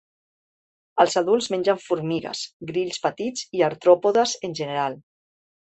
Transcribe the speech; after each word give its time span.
Els 1.03 1.17
adults 1.21 1.49
mengen 1.55 1.81
formigues, 1.83 2.43
grills 2.73 3.01
petits 3.07 3.47
i 3.61 3.65
artròpodes 3.73 4.39
en 4.51 4.63
general. 4.63 5.03